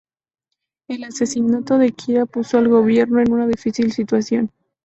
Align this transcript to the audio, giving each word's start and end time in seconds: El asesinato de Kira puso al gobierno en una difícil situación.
El 0.87 1.03
asesinato 1.03 1.77
de 1.77 1.91
Kira 1.91 2.25
puso 2.25 2.57
al 2.57 2.67
gobierno 2.67 3.19
en 3.19 3.31
una 3.33 3.45
difícil 3.45 3.91
situación. 3.91 4.49